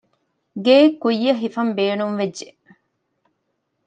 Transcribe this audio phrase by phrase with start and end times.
[0.65, 2.47] ގެއެއް ކުއްޔަށް ހިފަންބޭނުންވެއްޖެ